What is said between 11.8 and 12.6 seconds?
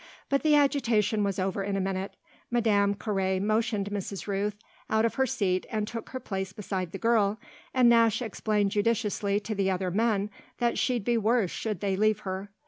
they leave her.